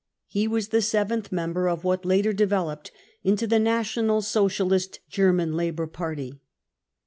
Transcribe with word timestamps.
He 0.25 0.47
was 0.47 0.69
the 0.69 0.81
seventh 0.81 1.31
member 1.31 1.69
of 1.69 1.83
what 1.83 2.05
later 2.05 2.33
devel 2.33 2.73
oped 2.73 2.89
into 3.23 3.45
the 3.45 3.59
National 3.59 4.23
Socialist 4.23 4.99
German 5.11 5.53
Labour 5.53 5.85
Party. 5.85 6.41